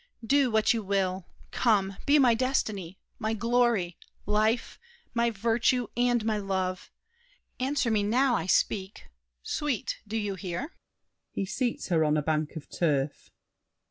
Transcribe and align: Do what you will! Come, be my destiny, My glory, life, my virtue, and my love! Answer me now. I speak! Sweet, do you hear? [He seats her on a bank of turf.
Do 0.25 0.49
what 0.49 0.73
you 0.73 0.81
will! 0.81 1.27
Come, 1.51 1.97
be 2.07 2.17
my 2.17 2.33
destiny, 2.33 2.97
My 3.19 3.35
glory, 3.35 3.99
life, 4.25 4.79
my 5.13 5.29
virtue, 5.29 5.89
and 5.95 6.25
my 6.25 6.39
love! 6.39 6.89
Answer 7.59 7.91
me 7.91 8.01
now. 8.01 8.33
I 8.35 8.47
speak! 8.47 9.09
Sweet, 9.43 9.99
do 10.07 10.17
you 10.17 10.33
hear? 10.33 10.73
[He 11.33 11.45
seats 11.45 11.89
her 11.89 12.03
on 12.03 12.17
a 12.17 12.23
bank 12.23 12.55
of 12.55 12.67
turf. 12.67 13.29